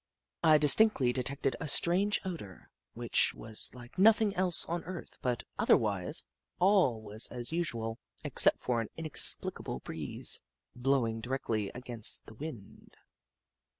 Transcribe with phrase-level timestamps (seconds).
[0.43, 6.25] I distinctly detected a strange odour, which was like nothing else on earth, but otherwise
[6.57, 10.39] all was as usual except for an inexplicable breeze
[10.75, 12.97] blowing directly against the wind.